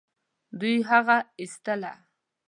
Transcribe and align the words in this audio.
دوی 0.59 0.75
هغه 0.89 1.17
ايستله. 1.41 1.93